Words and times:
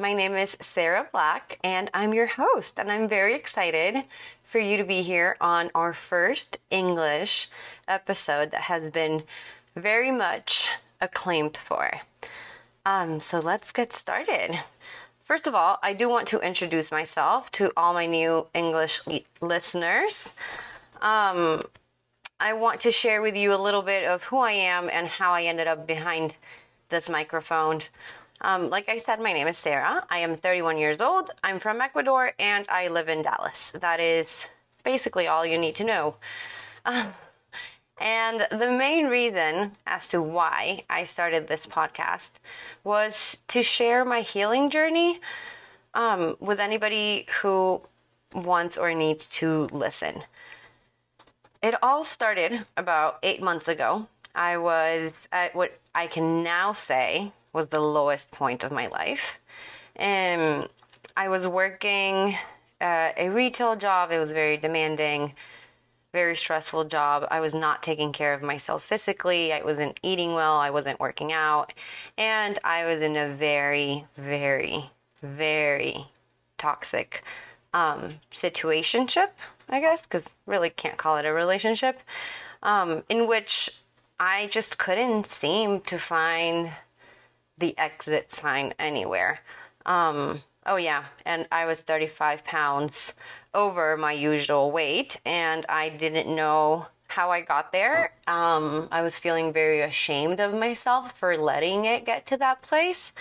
My 0.00 0.12
name 0.12 0.36
is 0.36 0.56
Sarah 0.60 1.08
Black, 1.10 1.58
and 1.64 1.90
I'm 1.92 2.14
your 2.14 2.28
host, 2.28 2.78
and 2.78 2.88
I'm 2.88 3.08
very 3.08 3.34
excited 3.34 4.04
for 4.44 4.60
you 4.60 4.76
to 4.76 4.84
be 4.84 5.02
here 5.02 5.36
on 5.40 5.72
our 5.74 5.92
first 5.92 6.58
English 6.70 7.48
episode 7.88 8.52
that 8.52 8.60
has 8.60 8.92
been 8.92 9.24
very 9.74 10.12
much 10.12 10.70
acclaimed 11.00 11.56
for. 11.56 11.90
Um, 12.86 13.18
so 13.18 13.40
let's 13.40 13.72
get 13.72 13.92
started. 13.92 14.60
First 15.20 15.48
of 15.48 15.56
all, 15.56 15.80
I 15.82 15.94
do 15.94 16.08
want 16.08 16.28
to 16.28 16.38
introduce 16.38 16.92
myself 16.92 17.50
to 17.52 17.72
all 17.76 17.92
my 17.92 18.06
new 18.06 18.46
English 18.54 19.00
listeners. 19.40 20.32
Um, 21.02 21.64
I 22.38 22.52
want 22.52 22.82
to 22.82 22.92
share 22.92 23.20
with 23.20 23.36
you 23.36 23.52
a 23.52 23.58
little 23.58 23.82
bit 23.82 24.04
of 24.04 24.22
who 24.22 24.38
I 24.38 24.52
am 24.52 24.88
and 24.88 25.08
how 25.08 25.32
I 25.32 25.42
ended 25.42 25.66
up 25.66 25.88
behind 25.88 26.36
this 26.88 27.10
microphone. 27.10 27.80
Um, 28.40 28.70
like 28.70 28.88
I 28.88 28.98
said, 28.98 29.20
my 29.20 29.32
name 29.32 29.48
is 29.48 29.58
Sarah. 29.58 30.04
I 30.10 30.18
am 30.18 30.34
31 30.34 30.78
years 30.78 31.00
old. 31.00 31.30
I'm 31.42 31.58
from 31.58 31.80
Ecuador 31.80 32.32
and 32.38 32.66
I 32.68 32.88
live 32.88 33.08
in 33.08 33.22
Dallas. 33.22 33.70
That 33.70 33.98
is 33.98 34.48
basically 34.84 35.26
all 35.26 35.44
you 35.44 35.58
need 35.58 35.74
to 35.76 35.84
know. 35.84 36.16
Um, 36.84 37.12
and 38.00 38.46
the 38.50 38.70
main 38.70 39.06
reason 39.08 39.72
as 39.86 40.06
to 40.08 40.22
why 40.22 40.84
I 40.88 41.02
started 41.02 41.48
this 41.48 41.66
podcast 41.66 42.34
was 42.84 43.42
to 43.48 43.62
share 43.62 44.04
my 44.04 44.20
healing 44.20 44.70
journey 44.70 45.20
um, 45.94 46.36
with 46.38 46.60
anybody 46.60 47.26
who 47.42 47.82
wants 48.32 48.78
or 48.78 48.94
needs 48.94 49.26
to 49.26 49.64
listen. 49.72 50.22
It 51.60 51.74
all 51.82 52.04
started 52.04 52.64
about 52.76 53.18
eight 53.24 53.42
months 53.42 53.66
ago. 53.66 54.06
I 54.32 54.58
was 54.58 55.26
at 55.32 55.56
what 55.56 55.80
I 55.92 56.06
can 56.06 56.44
now 56.44 56.72
say 56.72 57.32
was 57.58 57.66
the 57.66 57.80
lowest 57.80 58.30
point 58.30 58.62
of 58.62 58.70
my 58.70 58.86
life. 58.86 59.40
And 59.96 60.68
I 61.16 61.28
was 61.28 61.48
working 61.48 62.36
uh, 62.80 63.10
a 63.16 63.30
retail 63.30 63.74
job. 63.74 64.12
It 64.12 64.20
was 64.20 64.32
very 64.32 64.56
demanding, 64.56 65.34
very 66.12 66.36
stressful 66.36 66.84
job. 66.84 67.26
I 67.32 67.40
was 67.40 67.54
not 67.54 67.82
taking 67.82 68.12
care 68.12 68.32
of 68.32 68.42
myself 68.42 68.84
physically. 68.84 69.52
I 69.52 69.64
wasn't 69.64 69.98
eating 70.04 70.34
well. 70.34 70.56
I 70.56 70.70
wasn't 70.70 71.00
working 71.00 71.32
out. 71.32 71.74
And 72.16 72.60
I 72.62 72.84
was 72.84 73.02
in 73.02 73.16
a 73.16 73.34
very, 73.34 74.06
very, 74.16 74.88
very 75.20 76.06
toxic 76.58 77.24
um, 77.74 78.20
situationship, 78.32 79.30
I 79.68 79.80
guess, 79.80 80.02
because 80.02 80.26
really 80.46 80.70
can't 80.70 80.96
call 80.96 81.16
it 81.16 81.26
a 81.26 81.32
relationship, 81.32 81.98
um, 82.62 83.02
in 83.08 83.26
which 83.26 83.68
I 84.20 84.46
just 84.46 84.78
couldn't 84.78 85.26
seem 85.26 85.80
to 85.82 85.98
find 85.98 86.70
the 87.58 87.76
exit 87.78 88.32
sign 88.32 88.74
anywhere. 88.78 89.40
Um, 89.86 90.42
oh, 90.66 90.76
yeah, 90.76 91.04
and 91.24 91.46
I 91.50 91.66
was 91.66 91.80
35 91.80 92.44
pounds 92.44 93.14
over 93.54 93.96
my 93.96 94.12
usual 94.12 94.70
weight, 94.70 95.18
and 95.24 95.64
I 95.68 95.88
didn't 95.88 96.34
know 96.34 96.86
how 97.08 97.30
I 97.30 97.40
got 97.40 97.72
there. 97.72 98.12
Um, 98.26 98.88
I 98.92 99.02
was 99.02 99.18
feeling 99.18 99.52
very 99.52 99.80
ashamed 99.80 100.40
of 100.40 100.54
myself 100.54 101.18
for 101.18 101.36
letting 101.36 101.86
it 101.86 102.04
get 102.04 102.26
to 102.26 102.36
that 102.36 102.62
place. 102.62 103.12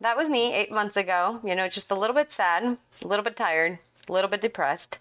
That 0.00 0.16
was 0.16 0.28
me 0.28 0.52
eight 0.52 0.70
months 0.70 0.96
ago, 0.96 1.40
you 1.42 1.54
know, 1.54 1.66
just 1.68 1.90
a 1.90 1.94
little 1.94 2.14
bit 2.14 2.30
sad, 2.30 2.76
a 3.02 3.06
little 3.06 3.24
bit 3.24 3.36
tired, 3.36 3.78
a 4.08 4.12
little 4.12 4.28
bit 4.28 4.42
depressed. 4.42 4.98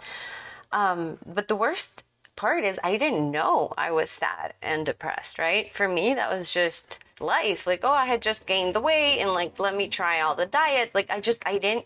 Um, 0.72 1.18
but 1.25 1.50
the 1.50 1.57
worst 1.57 2.06
part 2.36 2.63
is 2.63 2.80
I 2.84 2.97
didn't 2.97 3.30
know 3.30 3.74
I 3.78 3.91
was 3.91 4.09
sad 4.09 4.53
and 4.62 4.86
depressed, 4.86 5.38
right? 5.38 5.74
For 5.74 5.88
me, 5.88 6.13
that 6.13 6.31
was 6.31 6.50
just 6.50 7.00
life. 7.19 7.68
Like, 7.68 7.81
oh, 7.84 7.91
I 7.91 8.06
had 8.06 8.22
just 8.22 8.46
gained 8.46 8.75
the 8.75 8.81
weight 8.81 9.19
and 9.19 9.34
like, 9.34 9.59
let 9.59 9.75
me 9.75 9.88
try 9.88 10.22
all 10.22 10.35
the 10.35 10.46
diets. 10.46 10.96
Like, 10.96 11.09
I 11.09 11.19
just, 11.19 11.44
I 11.46 11.57
didn't, 11.57 11.85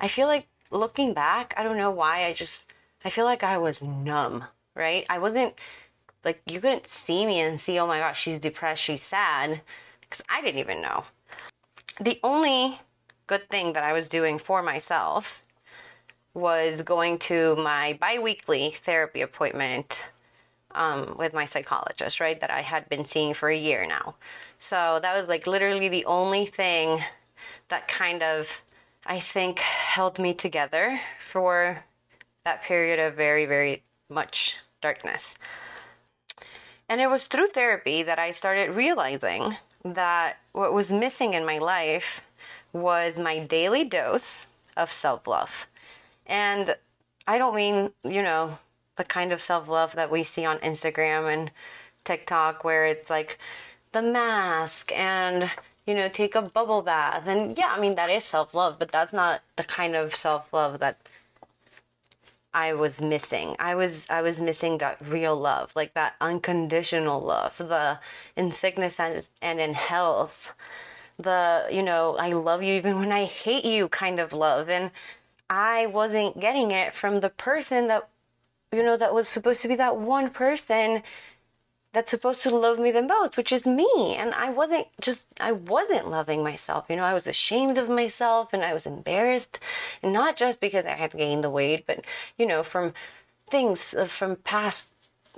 I 0.00 0.08
feel 0.08 0.26
like 0.26 0.46
looking 0.70 1.14
back, 1.14 1.54
I 1.56 1.62
don't 1.62 1.76
know 1.76 1.90
why. 1.90 2.26
I 2.26 2.32
just, 2.32 2.72
I 3.04 3.10
feel 3.10 3.24
like 3.24 3.42
I 3.42 3.58
was 3.58 3.82
numb, 3.82 4.44
right? 4.74 5.06
I 5.08 5.18
wasn't 5.18 5.54
like, 6.24 6.42
you 6.46 6.60
couldn't 6.60 6.88
see 6.88 7.24
me 7.26 7.40
and 7.40 7.60
see, 7.60 7.78
oh 7.78 7.86
my 7.86 7.98
gosh, 7.98 8.20
she's 8.20 8.38
depressed, 8.38 8.82
she's 8.82 9.02
sad, 9.02 9.60
because 10.00 10.22
I 10.28 10.40
didn't 10.40 10.60
even 10.60 10.82
know. 10.82 11.04
The 12.00 12.18
only 12.22 12.80
good 13.26 13.48
thing 13.48 13.72
that 13.72 13.84
I 13.84 13.92
was 13.92 14.08
doing 14.08 14.38
for 14.38 14.62
myself 14.62 15.44
was 16.34 16.82
going 16.82 17.18
to 17.18 17.56
my 17.56 17.98
biweekly 18.00 18.70
therapy 18.70 19.20
appointment 19.20 20.04
um, 20.72 21.14
with 21.18 21.32
my 21.32 21.44
psychologist, 21.44 22.20
right? 22.20 22.40
That 22.40 22.50
I 22.50 22.62
had 22.62 22.88
been 22.88 23.04
seeing 23.04 23.34
for 23.34 23.48
a 23.48 23.56
year 23.56 23.86
now. 23.86 24.16
So 24.58 24.98
that 25.02 25.16
was 25.16 25.28
like 25.28 25.46
literally 25.46 25.88
the 25.88 26.04
only 26.04 26.46
thing 26.46 27.02
that 27.68 27.88
kind 27.88 28.22
of, 28.22 28.62
I 29.06 29.20
think, 29.20 29.60
held 29.60 30.18
me 30.18 30.34
together 30.34 31.00
for 31.20 31.84
that 32.44 32.62
period 32.62 32.98
of 32.98 33.14
very, 33.14 33.46
very 33.46 33.82
much 34.08 34.58
darkness. 34.80 35.36
And 36.88 37.00
it 37.00 37.10
was 37.10 37.26
through 37.26 37.48
therapy 37.48 38.02
that 38.02 38.18
I 38.18 38.30
started 38.30 38.70
realizing 38.70 39.54
that 39.84 40.38
what 40.52 40.72
was 40.72 40.92
missing 40.92 41.34
in 41.34 41.44
my 41.44 41.58
life 41.58 42.22
was 42.72 43.18
my 43.18 43.38
daily 43.38 43.84
dose 43.84 44.46
of 44.76 44.90
self 44.90 45.26
love. 45.26 45.66
And 46.26 46.76
I 47.26 47.38
don't 47.38 47.54
mean, 47.54 47.90
you 48.04 48.22
know, 48.22 48.58
the 48.98 49.04
kind 49.04 49.32
of 49.32 49.40
self 49.40 49.68
love 49.68 49.94
that 49.94 50.10
we 50.10 50.22
see 50.22 50.44
on 50.44 50.58
Instagram 50.58 51.32
and 51.32 51.50
TikTok 52.04 52.64
where 52.64 52.86
it's 52.86 53.08
like 53.08 53.38
the 53.92 54.02
mask 54.02 54.92
and, 54.92 55.50
you 55.86 55.94
know, 55.94 56.08
take 56.08 56.34
a 56.34 56.42
bubble 56.42 56.82
bath. 56.82 57.26
And 57.26 57.56
yeah, 57.56 57.72
I 57.74 57.80
mean, 57.80 57.94
that 57.96 58.10
is 58.10 58.24
self 58.24 58.52
love, 58.54 58.78
but 58.78 58.92
that's 58.92 59.12
not 59.12 59.40
the 59.56 59.64
kind 59.64 59.96
of 59.96 60.14
self 60.14 60.52
love 60.52 60.80
that 60.80 60.98
I 62.54 62.72
was 62.74 63.00
missing. 63.00 63.56
I 63.58 63.74
was 63.74 64.06
I 64.10 64.22
was 64.22 64.40
missing 64.40 64.78
that 64.78 64.96
real 65.00 65.36
love, 65.36 65.72
like 65.76 65.94
that 65.94 66.14
unconditional 66.20 67.20
love, 67.20 67.56
the 67.58 68.00
in 68.36 68.52
sickness 68.52 68.98
and, 69.00 69.26
and 69.42 69.60
in 69.60 69.74
health, 69.74 70.54
the 71.18 71.66
you 71.70 71.82
know 71.82 72.16
I 72.18 72.30
love 72.30 72.62
you 72.62 72.74
even 72.74 72.98
when 72.98 73.12
I 73.12 73.24
hate 73.24 73.64
you 73.64 73.88
kind 73.88 74.18
of 74.18 74.32
love, 74.32 74.68
and 74.68 74.90
I 75.50 75.86
wasn't 75.86 76.40
getting 76.40 76.70
it 76.70 76.94
from 76.94 77.20
the 77.20 77.30
person 77.30 77.88
that, 77.88 78.08
you 78.72 78.82
know, 78.82 78.96
that 78.96 79.14
was 79.14 79.28
supposed 79.28 79.62
to 79.62 79.68
be 79.68 79.76
that 79.76 79.96
one 79.96 80.30
person 80.30 81.02
that's 81.92 82.10
supposed 82.10 82.42
to 82.42 82.50
love 82.50 82.78
me 82.78 82.90
the 82.90 83.02
most, 83.02 83.36
which 83.36 83.50
is 83.50 83.66
me. 83.66 84.14
And 84.16 84.34
I 84.34 84.50
wasn't 84.50 84.86
just, 85.00 85.26
I 85.40 85.52
wasn't 85.52 86.10
loving 86.10 86.42
myself. 86.42 86.86
You 86.88 86.96
know, 86.96 87.02
I 87.02 87.14
was 87.14 87.26
ashamed 87.26 87.78
of 87.78 87.88
myself 87.88 88.52
and 88.52 88.62
I 88.62 88.74
was 88.74 88.86
embarrassed. 88.86 89.58
And 90.02 90.12
not 90.12 90.36
just 90.36 90.60
because 90.60 90.84
I 90.84 90.90
had 90.90 91.12
gained 91.12 91.42
the 91.42 91.50
weight, 91.50 91.86
but, 91.86 92.04
you 92.36 92.46
know, 92.46 92.62
from 92.62 92.92
things 93.48 93.94
uh, 93.94 94.04
from 94.04 94.36
past 94.36 94.90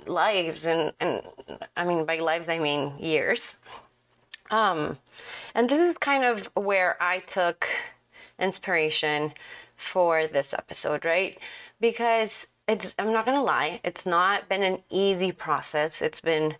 lives. 0.05 0.65
And, 0.65 0.93
and 0.99 1.21
I 1.77 1.85
mean, 1.85 2.05
by 2.05 2.17
lives, 2.17 2.49
I 2.49 2.59
mean 2.59 2.93
years. 2.99 3.55
Um, 4.49 4.97
and 5.55 5.69
this 5.69 5.79
is 5.79 5.97
kind 5.97 6.25
of 6.25 6.49
where 6.53 7.01
I 7.01 7.19
took 7.19 7.67
inspiration 8.37 9.33
for 9.77 10.27
this 10.27 10.53
episode, 10.53 11.05
right? 11.05 11.39
Because 11.79 12.47
it's 12.67 12.95
I'm 12.97 13.13
not 13.13 13.25
going 13.25 13.37
to 13.37 13.43
lie, 13.43 13.81
it's 13.83 14.05
not 14.05 14.49
been 14.49 14.63
an 14.63 14.79
easy 14.89 15.31
process. 15.31 16.01
It's 16.01 16.21
been 16.21 16.55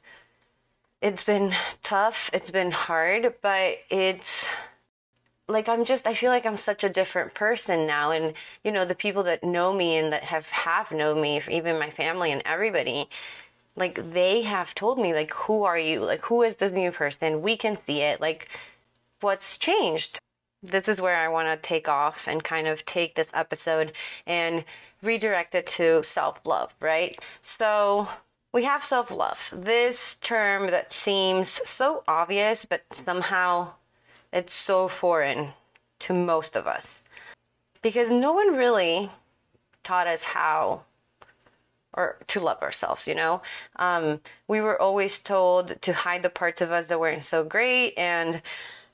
it's 1.02 1.24
been 1.24 1.54
tough, 1.82 2.30
it's 2.34 2.52
been 2.52 2.72
hard, 2.72 3.36
but 3.42 3.80
it's 3.90 4.48
like 5.48 5.68
I'm 5.68 5.86
just 5.86 6.08
I 6.08 6.14
feel 6.14 6.32
like 6.32 6.46
I'm 6.46 6.58
such 6.58 6.84
a 6.84 6.90
different 6.90 7.34
person 7.34 7.88
now. 7.88 8.12
And 8.12 8.34
you 8.64 8.72
know 8.72 8.86
the 8.86 8.96
people 8.96 9.24
that 9.24 9.44
know 9.44 9.74
me 9.74 9.98
and 9.98 10.12
that 10.14 10.24
have 10.24 10.50
have 10.50 10.92
known 10.92 11.22
me 11.22 11.42
even 11.50 11.80
my 11.80 11.90
family 11.90 12.32
and 12.32 12.42
everybody 12.46 13.10
like 13.76 14.14
they 14.14 14.42
have 14.42 14.76
told 14.76 15.00
me 15.00 15.14
like 15.14 15.34
who 15.34 15.64
are 15.64 15.80
you? 15.80 16.02
Like 16.02 16.26
who 16.26 16.42
is 16.44 16.58
this 16.58 16.72
new 16.74 16.92
person? 16.92 17.42
We 17.42 17.58
can 17.58 17.78
see 17.86 18.02
it. 18.02 18.20
Like 18.22 18.48
what's 19.22 19.58
changed 19.58 20.20
this 20.64 20.88
is 20.88 21.02
where 21.02 21.18
I 21.18 21.28
want 21.28 21.48
to 21.50 21.68
take 21.68 21.88
off 21.88 22.28
and 22.28 22.44
kind 22.44 22.68
of 22.68 22.86
take 22.86 23.16
this 23.16 23.30
episode 23.34 23.94
and 24.26 24.64
redirect 25.02 25.56
it 25.56 25.68
to 25.68 26.04
self 26.04 26.40
love, 26.46 26.74
right? 26.80 27.18
So, 27.42 28.08
we 28.54 28.64
have 28.66 28.84
self 28.84 29.12
love. 29.12 29.54
This 29.56 30.16
term 30.22 30.68
that 30.68 30.92
seems 30.92 31.62
so 31.68 32.04
obvious, 32.08 32.66
but 32.66 32.84
somehow 32.92 33.74
it's 34.34 34.54
so 34.54 34.88
foreign 34.88 35.54
to 36.00 36.14
most 36.14 36.56
of 36.56 36.68
us 36.68 37.02
because 37.82 38.10
no 38.10 38.34
one 38.34 38.56
really 38.56 39.10
taught 39.84 40.08
us 40.08 40.24
how 40.24 40.82
or 41.94 42.18
to 42.28 42.40
love 42.40 42.62
ourselves, 42.62 43.06
you 43.08 43.16
know? 43.16 43.42
Um, 43.76 44.22
we 44.48 44.62
were 44.62 44.82
always 44.82 45.20
told 45.20 45.82
to 45.82 45.94
hide 45.94 46.24
the 46.24 46.30
parts 46.30 46.62
of 46.62 46.72
us 46.72 46.88
that 46.88 47.00
weren't 47.00 47.26
so 47.26 47.44
great, 47.44 47.94
and 47.98 48.42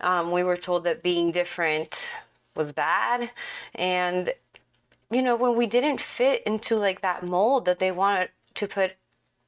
um, 0.01 0.31
we 0.31 0.43
were 0.43 0.57
told 0.57 0.83
that 0.83 1.03
being 1.03 1.31
different 1.31 2.09
was 2.55 2.71
bad. 2.71 3.29
And, 3.75 4.33
you 5.11 5.21
know, 5.21 5.35
when 5.35 5.55
we 5.55 5.67
didn't 5.67 6.01
fit 6.01 6.43
into 6.43 6.75
like 6.75 7.01
that 7.01 7.23
mold 7.23 7.65
that 7.65 7.79
they 7.79 7.91
wanted 7.91 8.29
to 8.55 8.67
put 8.67 8.93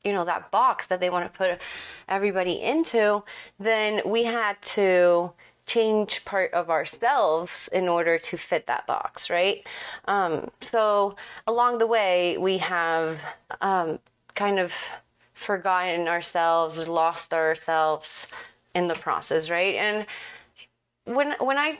you 0.03 0.13
know 0.13 0.25
that 0.25 0.49
box 0.51 0.87
that 0.87 0.99
they 0.99 1.09
want 1.09 1.31
to 1.31 1.37
put 1.37 1.59
everybody 2.07 2.61
into 2.61 3.23
then 3.59 4.01
we 4.05 4.23
had 4.23 4.59
to 4.61 5.31
change 5.65 6.25
part 6.25 6.51
of 6.53 6.69
ourselves 6.69 7.69
in 7.73 7.87
order 7.87 8.17
to 8.17 8.37
fit 8.37 8.65
that 8.67 8.87
box 8.87 9.29
right 9.29 9.67
um, 10.05 10.49
so 10.61 11.15
along 11.47 11.77
the 11.77 11.87
way 11.87 12.37
we 12.37 12.57
have 12.57 13.19
um, 13.61 13.99
kind 14.35 14.57
of 14.57 14.73
forgotten 15.33 16.07
ourselves 16.07 16.87
lost 16.87 17.33
ourselves 17.33 18.25
in 18.73 18.87
the 18.87 18.95
process 18.95 19.49
right 19.49 19.75
and 19.75 20.05
when 21.13 21.35
when 21.39 21.57
i 21.57 21.77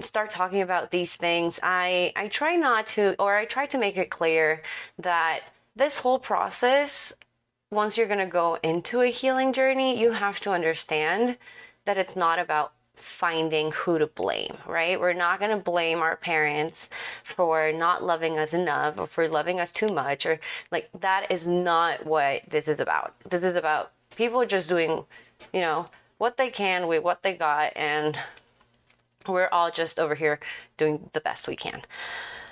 start 0.00 0.28
talking 0.30 0.62
about 0.62 0.90
these 0.90 1.14
things 1.14 1.60
i 1.62 2.12
i 2.16 2.26
try 2.28 2.56
not 2.56 2.86
to 2.86 3.14
or 3.18 3.36
i 3.36 3.44
try 3.44 3.64
to 3.64 3.78
make 3.78 3.96
it 3.96 4.10
clear 4.10 4.62
that 4.98 5.42
this 5.76 5.98
whole 5.98 6.18
process, 6.18 7.12
once 7.70 7.98
you're 7.98 8.06
going 8.06 8.18
to 8.18 8.26
go 8.26 8.58
into 8.62 9.00
a 9.00 9.08
healing 9.08 9.52
journey, 9.52 9.98
you 9.98 10.12
have 10.12 10.40
to 10.40 10.50
understand 10.50 11.36
that 11.84 11.98
it's 11.98 12.16
not 12.16 12.38
about 12.38 12.72
finding 12.94 13.72
who 13.72 13.98
to 13.98 14.06
blame, 14.06 14.56
right? 14.66 15.00
We're 15.00 15.12
not 15.12 15.40
going 15.40 15.50
to 15.50 15.62
blame 15.62 16.00
our 16.00 16.16
parents 16.16 16.88
for 17.24 17.72
not 17.72 18.04
loving 18.04 18.38
us 18.38 18.54
enough 18.54 18.98
or 18.98 19.06
for 19.06 19.28
loving 19.28 19.58
us 19.58 19.72
too 19.72 19.88
much 19.88 20.24
or 20.24 20.38
like 20.70 20.88
that 21.00 21.30
is 21.30 21.46
not 21.48 22.06
what 22.06 22.44
this 22.48 22.68
is 22.68 22.78
about. 22.78 23.14
This 23.28 23.42
is 23.42 23.56
about 23.56 23.90
people 24.16 24.46
just 24.46 24.68
doing, 24.68 25.04
you 25.52 25.60
know, 25.60 25.86
what 26.18 26.36
they 26.36 26.50
can 26.50 26.86
with 26.86 27.02
what 27.02 27.22
they 27.22 27.34
got 27.34 27.72
and 27.76 28.18
we're 29.26 29.48
all 29.50 29.70
just 29.70 29.98
over 29.98 30.14
here 30.14 30.38
doing 30.76 31.08
the 31.12 31.20
best 31.20 31.48
we 31.48 31.56
can. 31.56 31.82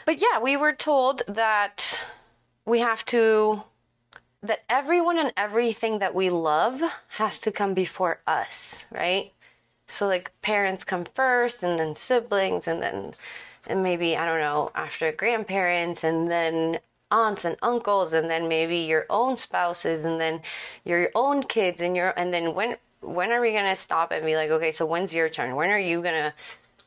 But 0.07 0.21
yeah, 0.21 0.41
we 0.41 0.57
were 0.57 0.73
told 0.73 1.23
that 1.29 2.07
we 2.65 2.81
have 2.81 3.05
to 3.07 3.63
that 4.43 4.65
everyone 4.69 5.19
and 5.19 5.33
everything 5.37 6.01
that 6.01 6.15
we 6.15 6.29
love 6.29 6.83
has 7.11 7.41
to 7.41 7.53
come 7.53 7.75
before 7.75 8.21
us, 8.27 8.87
right? 8.91 9.33
So 9.87 10.09
like 10.09 10.33
parents 10.43 10.83
come 10.83 11.05
first 11.05 11.63
and 11.63 11.79
then 11.79 11.95
siblings 11.95 12.67
and 12.67 12.83
then 12.83 13.13
and 13.69 13.83
maybe 13.83 14.17
I 14.17 14.27
don't 14.27 14.41
know, 14.41 14.73
after 14.75 15.13
grandparents 15.13 16.03
and 16.03 16.29
then 16.31 16.79
aunts 17.13 17.45
and 17.45 17.57
uncles 17.63 18.13
and 18.13 18.29
then 18.29 18.49
maybe 18.49 18.79
your 18.79 19.07
own 19.11 19.37
spouses 19.37 20.05
and 20.05 20.21
then 20.21 20.41
your 20.85 21.11
own 21.15 21.43
kids 21.45 21.81
and 21.81 21.95
your 21.95 22.13
and 22.17 22.35
then 22.35 22.55
when 22.55 22.77
when 23.03 23.33
are 23.33 23.41
we 23.41 23.53
going 23.53 23.65
to 23.65 23.77
stop 23.77 24.13
and 24.13 24.25
be 24.25 24.37
like, 24.37 24.51
okay, 24.51 24.73
so 24.73 24.87
when's 24.87 25.15
your 25.15 25.29
turn? 25.29 25.55
When 25.57 25.71
are 25.71 25.79
you 25.79 26.03
going 26.03 26.15
to 26.15 26.35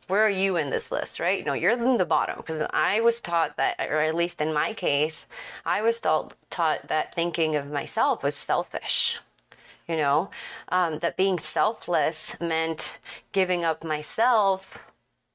where 0.07 0.23
are 0.25 0.29
you 0.29 0.57
in 0.57 0.69
this 0.69 0.91
list, 0.91 1.19
right? 1.19 1.45
No, 1.45 1.53
you're 1.53 1.71
in 1.71 1.97
the 1.97 2.05
bottom 2.05 2.37
because 2.37 2.67
I 2.71 3.01
was 3.01 3.21
taught 3.21 3.57
that, 3.57 3.75
or 3.79 4.01
at 4.01 4.15
least 4.15 4.39
in 4.39 4.53
my 4.53 4.73
case, 4.73 5.27
I 5.65 5.81
was 5.81 5.99
taught, 5.99 6.35
taught 6.49 6.87
that 6.89 7.13
thinking 7.13 7.55
of 7.55 7.71
myself 7.71 8.21
was 8.21 8.35
selfish. 8.35 9.19
You 9.87 9.97
know, 9.97 10.31
um, 10.69 10.99
that 10.99 11.17
being 11.17 11.37
selfless 11.37 12.35
meant 12.39 12.99
giving 13.31 13.63
up 13.63 13.83
myself 13.83 14.91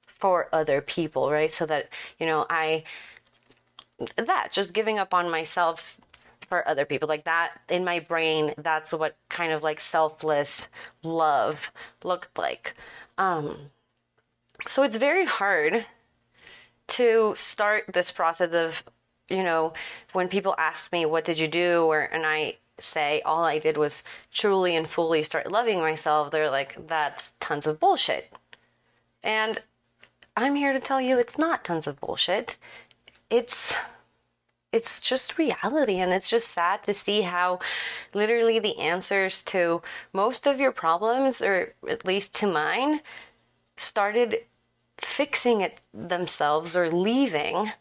for 0.07 0.49
other 0.53 0.81
people, 0.81 1.31
right? 1.31 1.53
So 1.53 1.67
that, 1.67 1.89
you 2.19 2.27
know, 2.27 2.47
I, 2.51 2.83
that, 4.17 4.49
just 4.51 4.73
giving 4.73 4.99
up 4.99 5.15
on 5.15 5.31
myself 5.31 6.01
for 6.51 6.69
other 6.69 6.85
people 6.85 7.09
like 7.09 7.25
that 7.25 7.53
in 7.71 7.83
my 7.85 7.99
brain 7.99 8.53
that's 8.59 8.93
what 8.93 9.17
kind 9.31 9.53
of 9.53 9.63
like 9.63 9.81
selfless 9.81 10.69
love 11.03 11.73
looked 12.05 12.37
like 12.37 12.75
um 13.17 13.57
so 14.67 14.83
it's 14.83 14.97
very 14.97 15.25
hard 15.25 15.87
to 16.89 17.33
start 17.37 17.85
this 17.93 18.11
process 18.11 18.53
of, 18.53 18.83
you 19.29 19.43
know, 19.43 19.73
when 20.13 20.29
people 20.29 20.55
ask 20.59 20.93
me, 20.93 21.07
what 21.07 21.25
did 21.25 21.39
you 21.39 21.49
do? 21.49 21.85
Or, 21.85 22.01
and 22.01 22.27
I 22.27 22.57
say, 22.79 23.23
all 23.23 23.45
I 23.45 23.59
did 23.59 23.77
was 23.77 24.03
truly 24.33 24.75
and 24.77 24.89
fully 24.89 25.23
start 25.23 25.51
loving 25.51 25.81
myself. 25.81 26.31
They're 26.31 26.51
like, 26.51 26.87
that's 26.87 27.33
tons 27.41 27.67
of 27.67 27.79
bullshit. 27.79 28.33
And 29.23 29.61
I'm 30.37 30.55
here 30.55 30.73
to 30.73 30.81
tell 30.81 31.01
you 31.01 31.19
it's 31.19 31.39
not 31.39 31.65
tons 31.65 31.87
of 31.87 32.01
bullshit. 32.01 32.57
It's 33.29 33.75
it's 34.73 35.01
just 35.01 35.39
reality 35.39 35.97
and 35.97 36.13
it's 36.13 36.31
just 36.31 36.49
sad 36.49 36.83
to 36.85 36.95
see 36.95 37.23
how 37.23 37.59
literally 38.15 38.59
the 38.59 38.79
answers 38.79 39.43
to 39.45 39.83
most 40.13 40.47
of 40.47 40.61
your 40.61 40.73
problems 40.73 41.43
or 41.43 41.75
at 41.89 42.05
least 42.05 42.35
to 42.35 42.47
mine 42.47 43.01
started 43.77 44.39
fixing 44.99 45.61
it 45.61 45.81
themselves 45.93 46.77
or 46.77 46.91
leaving 46.91 47.73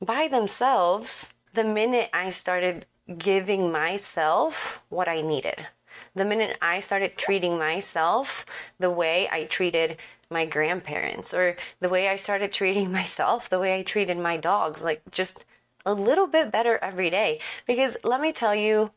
by 0.00 0.28
themselves 0.28 1.32
the 1.54 1.64
minute 1.64 2.08
I 2.12 2.30
started 2.30 2.86
giving 3.16 3.72
myself 3.72 4.80
what 4.88 5.08
I 5.08 5.22
needed. 5.22 5.66
The 6.14 6.24
minute 6.24 6.56
I 6.62 6.80
started 6.80 7.16
treating 7.16 7.58
myself 7.58 8.46
the 8.78 8.90
way 8.90 9.28
I 9.30 9.44
treated 9.44 9.96
my 10.30 10.44
grandparents, 10.44 11.32
or 11.32 11.56
the 11.80 11.88
way 11.88 12.08
I 12.08 12.16
started 12.16 12.52
treating 12.52 12.92
myself, 13.00 13.48
the 13.48 13.58
way 13.58 13.78
I 13.78 13.82
treated 13.82 14.18
my 14.18 14.36
dogs, 14.36 14.82
like 14.82 15.02
just 15.10 15.44
a 15.86 15.94
little 15.94 16.26
bit 16.26 16.50
better 16.52 16.78
every 16.82 17.10
day. 17.10 17.40
Because 17.66 17.96
let 18.04 18.20
me 18.20 18.32
tell 18.32 18.54
you, 18.54 18.90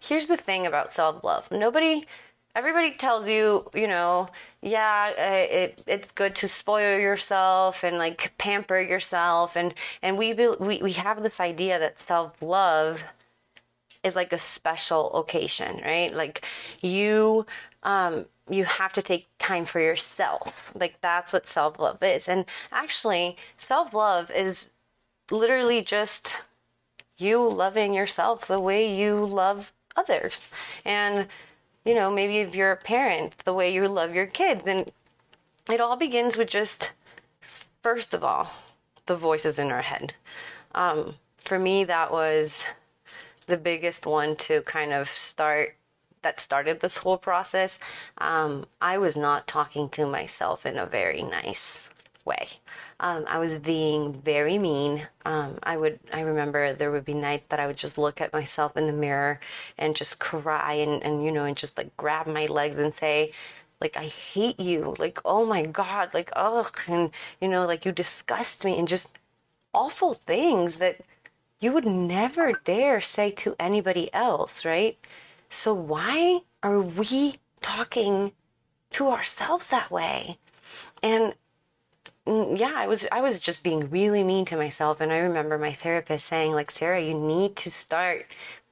here's 0.00 0.28
the 0.28 0.36
thing 0.36 0.66
about 0.66 0.92
self 0.92 1.22
love 1.24 1.50
nobody 1.50 2.04
everybody 2.56 2.92
tells 2.92 3.28
you, 3.28 3.68
you 3.74 3.86
know, 3.88 4.28
yeah, 4.62 5.10
it 5.10 5.82
it's 5.86 6.10
good 6.12 6.34
to 6.36 6.48
spoil 6.48 6.98
yourself 6.98 7.82
and 7.82 7.98
like 7.98 8.32
pamper 8.38 8.80
yourself, 8.80 9.56
and 9.56 9.74
and 10.02 10.16
we 10.18 10.32
we 10.34 10.78
we 10.82 10.92
have 10.92 11.22
this 11.22 11.40
idea 11.40 11.78
that 11.78 11.98
self 11.98 12.40
love 12.42 13.02
is 14.02 14.14
like 14.16 14.32
a 14.32 14.38
special 14.38 15.14
occasion, 15.14 15.80
right? 15.84 16.12
Like 16.14 16.44
you 16.82 17.46
um 17.82 18.26
you 18.50 18.64
have 18.64 18.92
to 18.92 19.02
take 19.02 19.26
time 19.38 19.64
for 19.64 19.80
yourself. 19.80 20.72
Like 20.76 21.00
that's 21.00 21.32
what 21.32 21.46
self 21.46 21.78
love 21.78 22.02
is. 22.02 22.28
And 22.28 22.44
actually, 22.72 23.36
self 23.56 23.94
love 23.94 24.30
is 24.30 24.70
literally 25.30 25.82
just 25.82 26.44
you 27.16 27.48
loving 27.48 27.94
yourself 27.94 28.46
the 28.46 28.60
way 28.60 28.94
you 28.94 29.24
love 29.24 29.72
others. 29.96 30.48
And 30.84 31.28
you 31.84 31.94
know, 31.94 32.10
maybe 32.10 32.38
if 32.38 32.54
you're 32.54 32.72
a 32.72 32.76
parent, 32.76 33.36
the 33.44 33.52
way 33.52 33.72
you 33.72 33.86
love 33.88 34.14
your 34.14 34.26
kids. 34.26 34.64
And 34.66 34.90
it 35.70 35.80
all 35.80 35.96
begins 35.96 36.36
with 36.36 36.48
just, 36.48 36.92
first 37.82 38.14
of 38.14 38.24
all, 38.24 38.50
the 39.06 39.16
voices 39.16 39.58
in 39.58 39.70
our 39.70 39.82
head. 39.82 40.14
Um, 40.74 41.16
for 41.36 41.58
me, 41.58 41.84
that 41.84 42.10
was 42.10 42.64
the 43.46 43.58
biggest 43.58 44.06
one 44.06 44.36
to 44.36 44.62
kind 44.62 44.92
of 44.92 45.08
start 45.08 45.76
that 46.22 46.40
started 46.40 46.80
this 46.80 46.96
whole 46.96 47.18
process. 47.18 47.78
Um, 48.16 48.64
I 48.80 48.96
was 48.96 49.14
not 49.14 49.46
talking 49.46 49.90
to 49.90 50.06
myself 50.06 50.64
in 50.64 50.78
a 50.78 50.86
very 50.86 51.22
nice 51.22 51.90
way. 52.24 52.48
Um, 53.00 53.24
I 53.28 53.38
was 53.38 53.56
being 53.56 54.12
very 54.12 54.58
mean. 54.58 55.06
Um, 55.24 55.58
I 55.62 55.76
would. 55.76 55.98
I 56.12 56.20
remember 56.20 56.72
there 56.72 56.90
would 56.90 57.04
be 57.04 57.14
nights 57.14 57.46
that 57.48 57.60
I 57.60 57.66
would 57.66 57.76
just 57.76 57.98
look 57.98 58.20
at 58.20 58.32
myself 58.32 58.76
in 58.76 58.86
the 58.86 58.92
mirror 58.92 59.40
and 59.78 59.96
just 59.96 60.20
cry 60.20 60.74
and, 60.74 61.02
and 61.02 61.24
you 61.24 61.32
know 61.32 61.44
and 61.44 61.56
just 61.56 61.78
like 61.78 61.96
grab 61.96 62.26
my 62.26 62.46
legs 62.46 62.78
and 62.78 62.94
say, 62.94 63.32
like 63.80 63.96
I 63.96 64.06
hate 64.06 64.60
you. 64.60 64.94
Like 64.98 65.20
oh 65.24 65.44
my 65.44 65.64
god. 65.64 66.14
Like 66.14 66.30
ugh. 66.34 66.78
And 66.88 67.10
you 67.40 67.48
know 67.48 67.66
like 67.66 67.84
you 67.84 67.92
disgust 67.92 68.64
me 68.64 68.78
and 68.78 68.88
just 68.88 69.18
awful 69.74 70.14
things 70.14 70.78
that 70.78 71.00
you 71.60 71.72
would 71.72 71.86
never 71.86 72.52
dare 72.64 73.00
say 73.00 73.30
to 73.30 73.56
anybody 73.58 74.12
else, 74.14 74.64
right? 74.64 74.98
So 75.48 75.72
why 75.74 76.40
are 76.62 76.80
we 76.80 77.38
talking 77.60 78.32
to 78.90 79.08
ourselves 79.08 79.68
that 79.68 79.90
way? 79.90 80.38
And 81.02 81.34
yeah, 82.26 82.72
I 82.74 82.86
was 82.86 83.06
I 83.12 83.20
was 83.20 83.38
just 83.38 83.62
being 83.62 83.90
really 83.90 84.22
mean 84.22 84.44
to 84.46 84.56
myself 84.56 85.00
and 85.00 85.12
I 85.12 85.18
remember 85.18 85.58
my 85.58 85.72
therapist 85.72 86.26
saying 86.26 86.52
like 86.52 86.70
Sarah, 86.70 87.02
you 87.02 87.14
need 87.14 87.54
to 87.56 87.70
start 87.70 88.26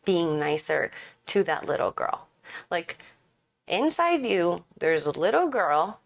being 0.05 0.39
nicer 0.39 0.91
to 1.27 1.43
that 1.45 1.67
little 1.67 1.91
girl. 1.91 2.29
Like 2.71 2.99
inside 3.69 4.25
you 4.25 4.65
there's 4.79 5.07
a 5.07 5.19
little 5.19 5.49
girl 5.49 6.01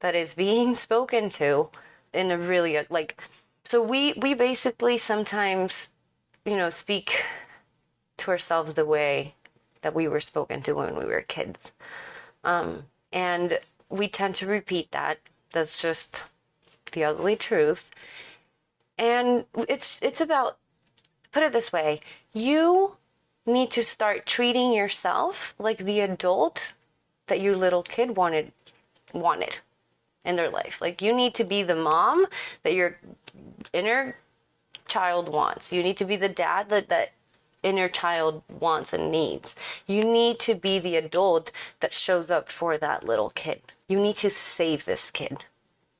that 0.00 0.14
is 0.14 0.34
being 0.34 0.74
spoken 0.86 1.30
to 1.30 1.68
in 2.12 2.30
a 2.30 2.38
really 2.38 2.78
like 2.90 3.20
so 3.64 3.80
we 3.82 4.12
we 4.14 4.34
basically 4.34 4.98
sometimes 4.98 5.90
you 6.44 6.56
know 6.56 6.70
speak 6.70 7.24
to 8.16 8.30
ourselves 8.30 8.74
the 8.74 8.84
way 8.84 9.34
that 9.82 9.94
we 9.94 10.08
were 10.08 10.20
spoken 10.20 10.62
to 10.62 10.72
when 10.74 10.96
we 10.96 11.04
were 11.04 11.22
kids. 11.22 11.70
Um 12.42 12.86
and 13.12 13.58
we 13.90 14.08
tend 14.08 14.34
to 14.36 14.46
repeat 14.46 14.90
that. 14.90 15.18
That's 15.52 15.80
just 15.80 16.24
the 16.94 17.04
ugly 17.04 17.36
truth. 17.36 17.90
And 18.96 19.44
it's 19.68 20.00
it's 20.02 20.20
about 20.20 20.56
put 21.32 21.42
it 21.42 21.52
this 21.52 21.72
way, 21.72 22.00
you 22.32 22.96
need 23.44 23.70
to 23.72 23.82
start 23.82 24.24
treating 24.24 24.72
yourself 24.72 25.54
like 25.58 25.78
the 25.78 26.00
adult 26.00 26.72
that 27.26 27.40
your 27.40 27.56
little 27.56 27.82
kid 27.82 28.16
wanted 28.16 28.52
wanted 29.12 29.58
in 30.24 30.36
their 30.36 30.50
life. 30.50 30.80
Like 30.80 31.02
you 31.02 31.12
need 31.12 31.34
to 31.34 31.44
be 31.44 31.62
the 31.62 31.74
mom 31.74 32.26
that 32.62 32.74
your 32.74 32.98
inner 33.72 34.16
child 34.86 35.32
wants. 35.32 35.72
You 35.72 35.82
need 35.82 35.96
to 35.98 36.04
be 36.04 36.16
the 36.16 36.28
dad 36.28 36.68
that 36.70 36.88
that 36.88 37.12
inner 37.62 37.88
child 37.88 38.42
wants 38.60 38.92
and 38.92 39.10
needs. 39.10 39.56
You 39.86 40.04
need 40.04 40.38
to 40.40 40.54
be 40.54 40.78
the 40.78 40.96
adult 40.96 41.50
that 41.80 41.94
shows 41.94 42.30
up 42.30 42.48
for 42.48 42.78
that 42.78 43.04
little 43.04 43.30
kid. 43.30 43.62
You 43.88 43.98
need 43.98 44.16
to 44.16 44.30
save 44.30 44.84
this 44.84 45.10
kid. 45.10 45.46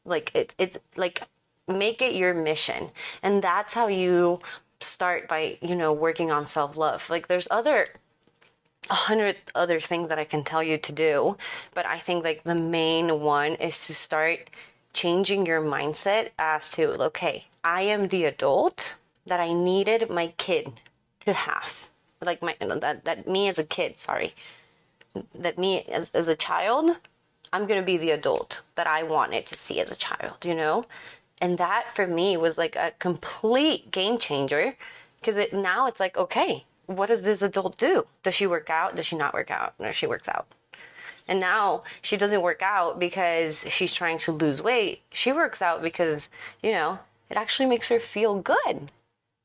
Like 0.05 0.31
it 0.35 0.55
it's 0.59 0.79
like 0.97 1.23
make 1.69 2.03
it 2.03 2.15
your 2.15 2.35
mission. 2.35 2.91
And 3.23 3.43
that's 3.43 3.75
how 3.75 3.87
you 3.87 4.41
start 4.81 5.29
by, 5.29 5.59
you 5.63 5.75
know, 5.75 5.93
working 5.93 6.31
on 6.31 6.47
self-love. 6.47 7.09
Like 7.09 7.29
there's 7.29 7.49
other 7.51 7.87
a 8.91 8.95
hundred 8.95 9.37
other 9.55 9.81
things 9.81 10.09
that 10.09 10.19
I 10.19 10.25
can 10.25 10.45
tell 10.45 10.63
you 10.63 10.77
to 10.79 10.93
do, 10.93 11.37
but 11.73 11.87
I 11.87 11.99
think 11.99 12.23
like 12.25 12.45
the 12.45 12.55
main 12.55 13.21
one 13.21 13.55
is 13.55 13.87
to 13.87 13.95
start 13.95 14.51
changing 14.93 15.47
your 15.47 15.63
mindset 15.63 16.31
as 16.39 16.71
to 16.73 16.91
okay, 17.05 17.47
I 17.63 17.83
am 17.83 18.09
the 18.09 18.25
adult 18.25 18.97
that 19.27 19.41
I 19.41 19.53
needed 19.53 20.11
my 20.11 20.29
kid 20.37 20.73
to 21.21 21.33
have. 21.33 21.89
Like 22.21 22.43
my 22.43 22.57
that 22.61 23.05
that 23.05 23.27
me 23.27 23.49
as 23.49 23.59
a 23.59 23.65
kid, 23.65 23.99
sorry. 23.99 24.35
That 25.35 25.59
me 25.59 25.83
as 25.83 26.11
as 26.13 26.29
a 26.29 26.37
child, 26.37 26.99
I'm 27.55 27.67
going 27.67 27.81
to 27.81 27.87
be 27.87 27.97
the 27.97 28.11
adult 28.11 28.63
that 28.75 28.89
I 28.89 29.05
wanted 29.05 29.47
to 29.47 29.55
see 29.55 29.79
as 29.81 29.93
a 29.93 29.97
child, 29.97 30.45
you 30.45 30.57
know? 30.57 30.87
And 31.41 31.57
that 31.59 31.93
for 31.93 32.05
me 32.05 32.37
was 32.37 32.59
like 32.59 32.75
a 32.75 32.93
complete 32.99 33.93
game 33.93 34.19
changer 34.19 34.75
because 35.21 35.37
it 35.37 35.53
now 35.53 35.87
it's 35.87 36.01
like 36.01 36.17
okay, 36.17 36.65
what 36.87 37.07
does 37.07 37.23
this 37.23 37.43
adult 37.43 37.79
do? 37.79 38.07
Does 38.25 38.35
she 38.35 38.49
work 38.49 38.71
out? 38.71 38.97
Does 38.97 39.07
she 39.07 39.17
not 39.17 39.35
work 39.35 39.53
out? 39.53 39.75
No, 39.79 39.93
she 39.93 40.09
works 40.09 40.29
out. 40.29 40.49
And 41.29 41.39
now 41.39 41.85
she 42.03 42.17
doesn't 42.17 42.43
work 42.43 42.61
out 42.61 42.99
because 42.99 43.65
she's 43.69 43.95
trying 43.95 44.19
to 44.19 44.33
lose 44.33 44.61
weight. 44.61 45.03
She 45.13 45.33
works 45.33 45.63
out 45.63 45.81
because, 45.81 46.29
you 46.61 46.73
know, 46.73 46.99
it 47.31 47.37
actually 47.37 47.69
makes 47.69 47.89
her 47.89 48.01
feel 48.01 48.35
good. 48.35 48.91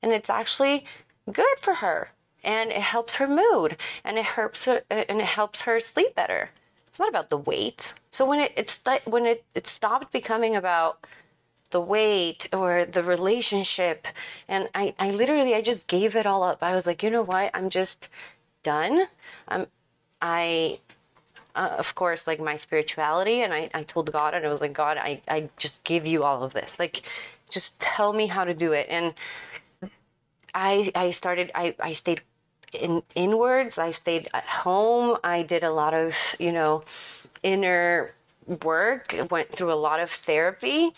And 0.01 0.11
it's 0.11 0.31
actually 0.31 0.83
good 1.31 1.59
for 1.59 1.75
her. 1.75 2.09
And 2.43 2.71
it 2.71 2.81
helps 2.81 3.15
her 3.15 3.27
mood 3.27 3.77
and 4.03 4.17
it 4.17 4.25
helps 4.25 4.65
her 4.65 4.81
and 4.89 5.21
it 5.21 5.27
helps 5.27 5.61
her 5.61 5.79
sleep 5.79 6.15
better. 6.15 6.49
It's 6.99 7.05
not 7.05 7.09
about 7.11 7.29
the 7.29 7.37
weight. 7.37 7.93
So 8.09 8.25
when 8.25 8.41
it 8.41 8.51
it's 8.57 8.83
when 9.05 9.25
it 9.25 9.45
it 9.55 9.67
stopped 9.67 10.11
becoming 10.11 10.53
about 10.53 11.07
the 11.69 11.79
weight 11.79 12.49
or 12.51 12.83
the 12.83 13.01
relationship 13.01 14.05
and 14.49 14.67
I, 14.75 14.93
I 14.99 15.11
literally 15.11 15.55
i 15.55 15.61
just 15.61 15.87
gave 15.87 16.13
it 16.17 16.25
all 16.25 16.43
up. 16.43 16.61
I 16.61 16.75
was 16.75 16.85
like 16.85 17.01
you 17.01 17.09
know 17.09 17.21
what? 17.21 17.51
I'm 17.53 17.69
just 17.69 18.09
done. 18.63 19.05
I'm 19.47 19.67
i 20.21 20.79
uh, 21.55 21.73
of 21.77 21.95
course 21.95 22.27
like 22.27 22.41
my 22.41 22.57
spirituality 22.57 23.43
and 23.43 23.53
I, 23.53 23.69
I 23.73 23.83
told 23.83 24.11
god 24.11 24.33
and 24.33 24.45
i 24.45 24.49
was 24.49 24.59
like 24.59 24.73
god 24.73 24.97
I, 24.97 25.21
I 25.29 25.47
just 25.55 25.81
give 25.85 26.05
you 26.05 26.25
all 26.25 26.43
of 26.43 26.51
this. 26.51 26.77
Like 26.77 27.03
just 27.49 27.79
tell 27.79 28.11
me 28.11 28.27
how 28.27 28.43
to 28.43 28.53
do 28.53 28.73
it. 28.73 28.87
And 28.89 29.13
i 30.53 30.91
i 30.95 31.11
started 31.11 31.49
i 31.55 31.75
i 31.79 31.93
stayed 31.93 32.23
in 32.73 33.03
inwards 33.15 33.77
i 33.77 33.91
stayed 33.91 34.27
at 34.33 34.45
home. 34.45 35.17
I 35.23 35.41
did 35.43 35.63
a 35.63 35.71
lot 35.71 35.93
of 35.93 36.15
you 36.39 36.51
know 36.51 36.83
inner 37.43 38.13
work 38.63 39.15
went 39.29 39.51
through 39.51 39.71
a 39.71 39.75
lot 39.75 39.99
of 39.99 40.09
therapy. 40.09 40.91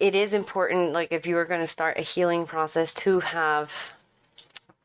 It 0.00 0.14
is 0.14 0.32
important 0.32 0.92
like 0.92 1.12
if 1.12 1.26
you 1.26 1.36
are 1.36 1.44
going 1.44 1.60
to 1.60 1.66
start 1.66 1.98
a 1.98 2.02
healing 2.02 2.46
process 2.46 2.92
to 2.94 3.20
have 3.20 3.94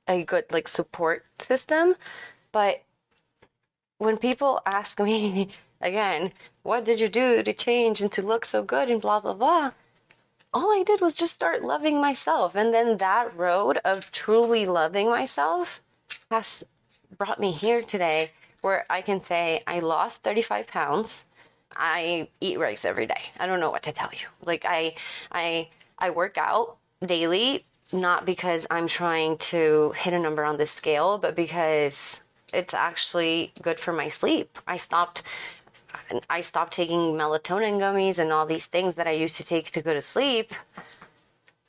a 0.07 0.23
good 0.23 0.45
like 0.51 0.67
support 0.67 1.25
system. 1.39 1.95
But 2.51 2.83
when 3.97 4.17
people 4.17 4.61
ask 4.65 4.99
me 4.99 5.49
again 5.81 6.31
what 6.63 6.85
did 6.85 6.99
you 6.99 7.09
do 7.09 7.43
to 7.43 7.53
change 7.53 8.01
and 8.01 8.11
to 8.11 8.21
look 8.21 8.45
so 8.45 8.63
good 8.63 8.89
and 8.89 9.01
blah 9.01 9.19
blah 9.19 9.33
blah 9.33 9.71
all 10.53 10.71
i 10.71 10.83
did 10.85 11.01
was 11.01 11.13
just 11.13 11.33
start 11.33 11.63
loving 11.63 11.99
myself 11.99 12.55
and 12.55 12.73
then 12.73 12.97
that 12.97 13.35
road 13.35 13.79
of 13.83 14.11
truly 14.11 14.65
loving 14.65 15.09
myself 15.09 15.81
has 16.29 16.63
brought 17.17 17.39
me 17.39 17.51
here 17.51 17.81
today 17.81 18.31
where 18.61 18.85
i 18.89 19.01
can 19.01 19.19
say 19.19 19.61
i 19.67 19.79
lost 19.79 20.23
35 20.23 20.67
pounds 20.67 21.25
I 21.75 22.27
eat 22.39 22.59
rice 22.59 22.85
every 22.85 23.05
day. 23.05 23.21
I 23.39 23.47
don't 23.47 23.59
know 23.59 23.71
what 23.71 23.83
to 23.83 23.91
tell 23.91 24.09
you. 24.11 24.27
Like 24.45 24.65
I 24.67 24.95
I 25.31 25.69
I 25.97 26.11
work 26.11 26.37
out 26.37 26.77
daily 27.05 27.65
not 27.91 28.25
because 28.25 28.65
I'm 28.71 28.87
trying 28.87 29.37
to 29.37 29.93
hit 29.95 30.13
a 30.13 30.19
number 30.19 30.43
on 30.43 30.57
this 30.57 30.71
scale, 30.71 31.17
but 31.17 31.35
because 31.35 32.23
it's 32.53 32.73
actually 32.73 33.51
good 33.61 33.79
for 33.79 33.91
my 33.91 34.07
sleep. 34.07 34.57
I 34.67 34.77
stopped 34.77 35.23
I 36.29 36.41
stopped 36.41 36.73
taking 36.73 37.13
melatonin 37.13 37.79
gummies 37.79 38.19
and 38.19 38.31
all 38.31 38.45
these 38.45 38.67
things 38.67 38.95
that 38.95 39.07
I 39.07 39.11
used 39.11 39.37
to 39.37 39.43
take 39.43 39.71
to 39.71 39.81
go 39.81 39.93
to 39.93 40.01
sleep. 40.01 40.53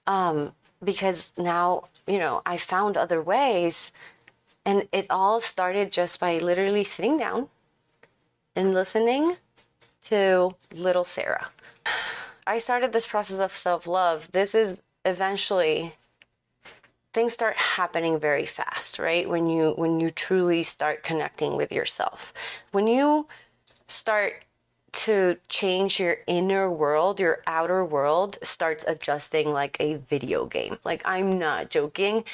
Um 0.07 0.53
because 0.83 1.33
now, 1.39 1.85
you 2.07 2.19
know, 2.19 2.43
I 2.45 2.59
found 2.59 2.97
other 2.97 3.23
ways 3.23 3.93
and 4.67 4.89
it 4.93 5.07
all 5.11 5.41
started 5.41 5.93
just 5.93 6.21
by 6.21 6.39
literally 6.39 6.85
sitting 6.85 7.17
down 7.19 7.49
and 8.57 8.75
listening 8.75 9.37
to 10.05 10.55
little 10.73 11.05
Sarah. 11.05 11.51
I 12.47 12.59
started 12.59 12.93
this 12.93 13.07
process 13.07 13.39
of 13.39 13.57
self 13.57 13.87
love. 13.87 14.31
This 14.33 14.55
is 14.55 14.79
eventually 15.05 15.95
things 17.13 17.33
start 17.33 17.57
happening 17.57 18.19
very 18.19 18.45
fast, 18.45 18.99
right? 18.99 19.29
When 19.29 19.49
you 19.49 19.73
when 19.77 20.01
you 20.01 20.11
truly 20.11 20.63
start 20.63 21.03
connecting 21.03 21.57
with 21.57 21.73
yourself. 21.73 22.33
When 22.73 22.87
you 22.87 23.27
start 23.89 24.45
to 24.93 25.37
change 25.49 25.99
your 25.99 26.19
inner 26.27 26.71
world, 26.71 27.19
your 27.19 27.43
outer 27.47 27.85
world 27.85 28.39
starts 28.43 28.85
adjusting 28.87 29.53
like 29.53 29.77
a 29.81 29.97
video 30.09 30.47
game. 30.47 30.79
Like 30.85 31.03
I'm 31.05 31.39
not 31.39 31.71
joking. 31.71 32.25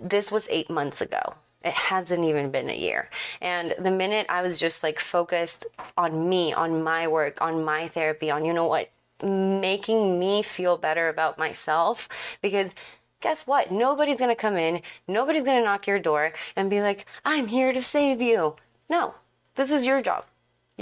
This 0.00 0.32
was 0.32 0.48
8 0.50 0.68
months 0.68 1.00
ago. 1.00 1.34
It 1.64 1.74
hasn't 1.74 2.24
even 2.24 2.50
been 2.50 2.68
a 2.68 2.76
year. 2.76 3.08
And 3.40 3.72
the 3.78 3.92
minute 3.92 4.26
I 4.28 4.42
was 4.42 4.58
just 4.58 4.82
like 4.82 4.98
focused 4.98 5.64
on 5.96 6.28
me, 6.28 6.52
on 6.52 6.82
my 6.82 7.06
work, 7.06 7.40
on 7.40 7.64
my 7.64 7.86
therapy, 7.86 8.32
on, 8.32 8.44
you 8.44 8.52
know 8.52 8.66
what, 8.66 8.90
making 9.22 10.18
me 10.18 10.42
feel 10.42 10.76
better 10.76 11.08
about 11.08 11.38
myself, 11.38 12.08
because 12.42 12.74
guess 13.20 13.46
what? 13.46 13.70
Nobody's 13.70 14.16
to 14.16 14.34
come 14.34 14.56
in, 14.56 14.82
nobody's 15.06 15.44
to 15.44 15.62
knock 15.62 15.86
your 15.86 16.00
door 16.00 16.32
and 16.56 16.68
be 16.68 16.82
like, 16.82 17.06
I'm 17.24 17.46
here 17.46 17.72
to 17.72 17.80
save 17.80 18.20
you. 18.20 18.56
No, 18.88 19.14
this 19.54 19.70
is 19.70 19.86
your 19.86 20.02
job. 20.02 20.26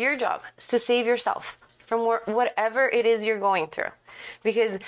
Your 0.00 0.16
job 0.16 0.42
is 0.56 0.66
to 0.68 0.78
save 0.78 1.06
yourself 1.06 1.58
from 1.86 2.06
whatever 2.26 2.88
it 2.88 3.04
is 3.04 3.24
you're 3.24 3.38
going 3.38 3.66
through. 3.66 3.90
Because 4.42 4.78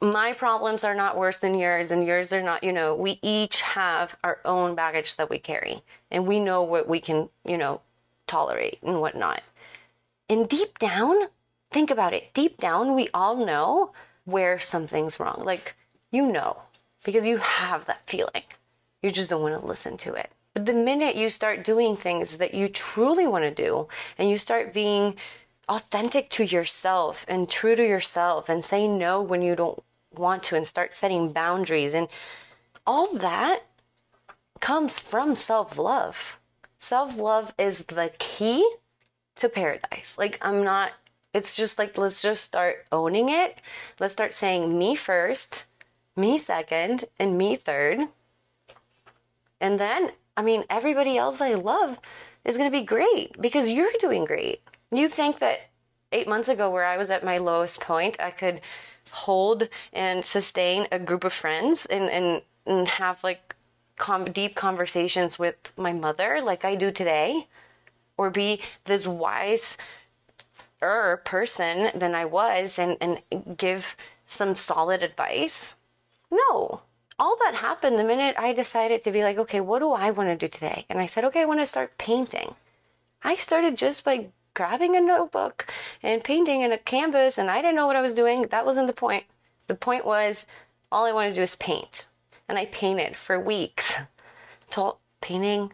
my 0.00 0.32
problems 0.32 0.84
are 0.84 0.94
not 0.94 1.18
worse 1.18 1.38
than 1.38 1.54
yours 1.54 1.90
and 1.90 2.06
yours 2.06 2.32
are 2.32 2.42
not, 2.42 2.64
you 2.64 2.72
know, 2.72 2.94
we 2.94 3.18
each 3.22 3.60
have 3.60 4.16
our 4.24 4.40
own 4.44 4.74
baggage 4.74 5.16
that 5.16 5.28
we 5.28 5.38
carry 5.38 5.82
and 6.10 6.26
we 6.26 6.40
know 6.40 6.62
what 6.62 6.88
we 6.88 6.98
can, 6.98 7.28
you 7.44 7.58
know, 7.58 7.82
tolerate 8.26 8.78
and 8.82 9.00
whatnot. 9.00 9.42
And 10.30 10.48
deep 10.48 10.78
down, 10.78 11.28
think 11.70 11.90
about 11.90 12.14
it. 12.14 12.32
Deep 12.32 12.56
down, 12.56 12.94
we 12.94 13.10
all 13.12 13.36
know 13.36 13.92
where 14.24 14.58
something's 14.58 15.20
wrong. 15.20 15.42
Like, 15.44 15.76
you 16.10 16.24
know, 16.24 16.56
because 17.04 17.26
you 17.26 17.36
have 17.36 17.84
that 17.84 18.06
feeling. 18.06 18.44
You 19.02 19.10
just 19.10 19.28
don't 19.28 19.42
want 19.42 19.60
to 19.60 19.66
listen 19.66 19.98
to 19.98 20.14
it. 20.14 20.30
But 20.54 20.66
the 20.66 20.74
minute 20.74 21.16
you 21.16 21.28
start 21.28 21.64
doing 21.64 21.96
things 21.96 22.36
that 22.36 22.54
you 22.54 22.68
truly 22.68 23.26
want 23.26 23.44
to 23.44 23.50
do 23.50 23.88
and 24.18 24.28
you 24.28 24.36
start 24.36 24.72
being 24.72 25.16
authentic 25.68 26.28
to 26.30 26.44
yourself 26.44 27.24
and 27.28 27.48
true 27.48 27.74
to 27.74 27.86
yourself 27.86 28.48
and 28.48 28.64
say 28.64 28.86
no 28.86 29.22
when 29.22 29.42
you 29.42 29.56
don't 29.56 29.82
want 30.14 30.42
to 30.44 30.56
and 30.56 30.66
start 30.66 30.94
setting 30.94 31.32
boundaries. 31.32 31.94
And 31.94 32.08
all 32.86 33.14
that 33.14 33.62
comes 34.60 34.98
from 34.98 35.34
self 35.34 35.78
love. 35.78 36.38
Self 36.78 37.18
love 37.18 37.54
is 37.58 37.84
the 37.86 38.12
key 38.18 38.66
to 39.36 39.48
paradise. 39.48 40.16
Like, 40.18 40.38
I'm 40.42 40.64
not, 40.64 40.92
it's 41.32 41.56
just 41.56 41.78
like, 41.78 41.96
let's 41.96 42.20
just 42.20 42.44
start 42.44 42.84
owning 42.90 43.28
it. 43.28 43.58
Let's 44.00 44.12
start 44.12 44.34
saying 44.34 44.78
me 44.78 44.94
first, 44.96 45.64
me 46.16 46.38
second, 46.38 47.04
and 47.18 47.38
me 47.38 47.56
third. 47.56 48.00
And 49.60 49.78
then, 49.78 50.10
I 50.36 50.42
mean, 50.42 50.64
everybody 50.70 51.16
else 51.16 51.40
I 51.40 51.54
love 51.54 51.98
is 52.44 52.56
going 52.56 52.70
to 52.70 52.78
be 52.78 52.84
great 52.84 53.40
because 53.40 53.70
you're 53.70 53.92
doing 53.98 54.24
great. 54.24 54.62
You 54.90 55.08
think 55.08 55.38
that 55.38 55.70
eight 56.10 56.28
months 56.28 56.48
ago, 56.48 56.70
where 56.70 56.84
I 56.84 56.96
was 56.96 57.10
at 57.10 57.24
my 57.24 57.38
lowest 57.38 57.80
point, 57.80 58.16
I 58.20 58.30
could 58.30 58.60
hold 59.10 59.68
and 59.92 60.24
sustain 60.24 60.86
a 60.90 60.98
group 60.98 61.24
of 61.24 61.32
friends 61.32 61.86
and, 61.86 62.08
and, 62.10 62.42
and 62.66 62.88
have 62.88 63.22
like 63.22 63.54
com- 63.96 64.24
deep 64.24 64.54
conversations 64.54 65.38
with 65.38 65.56
my 65.76 65.92
mother 65.92 66.40
like 66.42 66.64
I 66.64 66.74
do 66.74 66.90
today 66.90 67.46
or 68.16 68.30
be 68.30 68.60
this 68.84 69.06
wise 69.06 69.76
er 70.82 71.22
person 71.24 71.90
than 71.94 72.14
I 72.14 72.24
was 72.24 72.78
and, 72.78 72.96
and 73.00 73.56
give 73.56 73.96
some 74.26 74.54
solid 74.54 75.02
advice. 75.02 75.74
No. 76.30 76.82
All 77.22 77.36
that 77.44 77.54
happened 77.54 78.00
the 78.00 78.04
minute 78.04 78.34
I 78.36 78.52
decided 78.52 79.02
to 79.02 79.12
be 79.12 79.22
like, 79.22 79.38
okay, 79.38 79.60
what 79.60 79.78
do 79.78 79.92
I 79.92 80.10
want 80.10 80.28
to 80.30 80.36
do 80.36 80.48
today? 80.48 80.86
And 80.88 80.98
I 80.98 81.06
said, 81.06 81.24
okay, 81.26 81.42
I 81.42 81.44
want 81.44 81.60
to 81.60 81.68
start 81.68 81.96
painting. 81.96 82.56
I 83.22 83.36
started 83.36 83.78
just 83.78 84.04
by 84.04 84.26
grabbing 84.54 84.96
a 84.96 85.00
notebook 85.00 85.68
and 86.02 86.24
painting 86.24 86.62
in 86.62 86.72
a 86.72 86.78
canvas, 86.78 87.38
and 87.38 87.48
I 87.48 87.62
didn't 87.62 87.76
know 87.76 87.86
what 87.86 87.94
I 87.94 88.02
was 88.02 88.12
doing. 88.12 88.48
That 88.50 88.66
wasn't 88.66 88.88
the 88.88 88.92
point. 88.92 89.22
The 89.68 89.76
point 89.76 90.04
was 90.04 90.46
all 90.90 91.04
I 91.04 91.12
wanted 91.12 91.28
to 91.28 91.34
do 91.36 91.42
is 91.42 91.54
paint. 91.54 92.06
And 92.48 92.58
I 92.58 92.64
painted 92.66 93.14
for 93.14 93.38
weeks 93.38 93.94
until 94.66 94.98
painting 95.20 95.72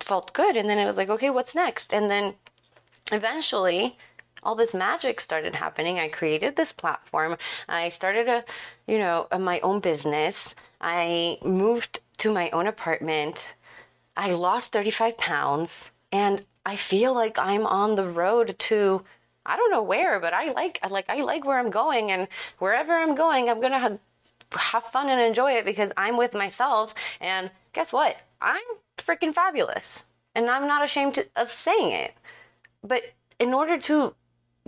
felt 0.00 0.32
good. 0.32 0.56
And 0.56 0.70
then 0.70 0.78
it 0.78 0.86
was 0.86 0.96
like, 0.96 1.10
okay, 1.10 1.28
what's 1.28 1.54
next? 1.54 1.92
And 1.92 2.10
then 2.10 2.32
eventually, 3.12 3.98
all 4.46 4.54
this 4.54 4.74
magic 4.74 5.20
started 5.20 5.56
happening. 5.56 5.98
I 5.98 6.06
created 6.06 6.54
this 6.54 6.72
platform. 6.72 7.36
I 7.68 7.88
started 7.88 8.28
a, 8.28 8.44
you 8.86 8.98
know, 8.98 9.26
a, 9.32 9.40
my 9.40 9.58
own 9.60 9.80
business. 9.80 10.54
I 10.80 11.38
moved 11.44 11.98
to 12.18 12.32
my 12.32 12.48
own 12.50 12.68
apartment. 12.68 13.54
I 14.16 14.30
lost 14.30 14.72
35 14.72 15.18
pounds 15.18 15.90
and 16.12 16.46
I 16.64 16.76
feel 16.76 17.12
like 17.12 17.40
I'm 17.40 17.66
on 17.66 17.96
the 17.96 18.06
road 18.06 18.54
to 18.56 19.02
I 19.44 19.56
don't 19.56 19.70
know 19.70 19.82
where, 19.82 20.20
but 20.20 20.32
I 20.32 20.48
like 20.52 20.78
I 20.82 20.88
like 20.88 21.10
I 21.10 21.20
like 21.22 21.44
where 21.44 21.58
I'm 21.58 21.70
going 21.70 22.12
and 22.12 22.28
wherever 22.58 22.92
I'm 22.92 23.16
going, 23.16 23.50
I'm 23.50 23.60
going 23.60 23.72
to 23.72 23.80
have, 23.80 23.98
have 24.52 24.84
fun 24.84 25.08
and 25.08 25.20
enjoy 25.20 25.52
it 25.52 25.64
because 25.64 25.90
I'm 25.96 26.16
with 26.16 26.34
myself 26.34 26.94
and 27.20 27.50
guess 27.72 27.92
what? 27.92 28.16
I'm 28.40 28.62
freaking 28.96 29.34
fabulous. 29.34 30.06
And 30.36 30.50
I'm 30.50 30.68
not 30.68 30.84
ashamed 30.84 31.14
to, 31.16 31.26
of 31.34 31.50
saying 31.50 31.90
it. 31.90 32.14
But 32.84 33.02
in 33.38 33.52
order 33.54 33.78
to 33.78 34.14